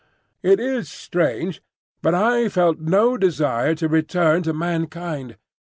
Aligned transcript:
It 0.41 0.59
is 0.59 0.89
strange, 0.91 1.61
but 2.01 2.15
I 2.15 2.49
felt 2.49 2.79
no 2.79 3.17
desire 3.17 3.75
to 3.75 3.87
return 3.87 4.41
to 4.41 4.51
mankind. 4.51 5.37